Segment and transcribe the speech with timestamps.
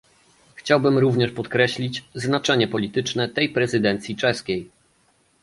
[0.55, 4.69] Chciałbym również podkreślić znaczenie polityczne tej prezydencji czeskiej